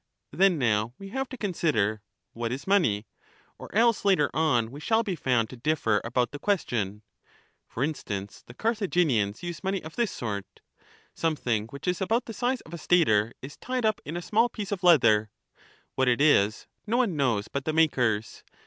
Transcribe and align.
Then 0.31 0.57
now 0.57 0.95
we 0.97 1.09
have 1.09 1.29
to 1.29 1.37
consider, 1.37 2.01
What 2.33 2.51
is 2.51 2.65
money? 2.65 3.05
Or 3.59 3.69
else 3.75 4.03
later 4.03 4.31
on 4.33 4.71
we 4.71 4.79
shall 4.79 5.03
be 5.03 5.15
found 5.15 5.47
to 5.51 5.55
differ 5.57 6.01
about 6.03 6.31
the 6.31 6.39
question. 6.39 7.03
Foi 7.67 7.83
instance, 7.83 8.41
the 8.47 8.55
Carthaginians 8.55 9.43
use 9.43 9.63
money 9.63 9.83
of 9.83 9.95
this 9.95 10.09
sort. 10.11 10.61
Something 11.13 11.67
which 11.67 11.87
is 11.87 12.01
about 12.01 12.25
the 12.25 12.33
size 12.33 12.61
of 12.61 12.73
a 12.73 12.79
stater 12.79 13.31
is 13.43 13.57
tied 13.57 13.85
up 13.85 14.01
in 14.03 14.15
a 14.17 14.21
400 14.23 14.27
small 14.27 14.49
piece 14.49 14.71
of 14.71 14.81
leather: 14.83 15.29
what 15.93 16.07
it 16.07 16.19
is, 16.19 16.65
no 16.87 16.97
one 16.97 17.15
knows 17.15 17.47
but 17.47 17.65
the 17.65 17.71
makers. 17.73 18.43